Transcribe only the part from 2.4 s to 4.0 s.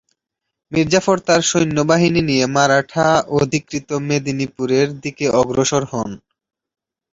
মারাঠা-অধিকৃত